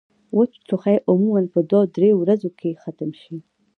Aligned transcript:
وچ 0.37 0.51
ټوخی 0.67 0.97
عموماً 1.09 1.41
پۀ 1.51 1.59
دوه 1.69 1.83
درې 1.95 2.09
ورځې 2.21 2.49
کښې 2.59 2.71
ختم 2.83 3.09
شي 3.21 3.37